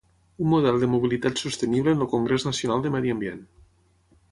Un 0.45 0.47
model 0.53 0.79
de 0.83 0.89
mobilitat 0.93 1.43
sostenible 1.43 1.95
en 1.97 2.03
el 2.07 2.11
Congrés 2.15 2.49
Nacional 2.51 2.85
de 2.87 2.95
Medi 2.97 3.17
Ambient. 3.17 3.47